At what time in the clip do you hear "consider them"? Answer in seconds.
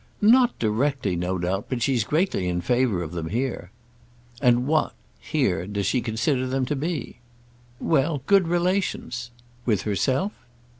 6.01-6.65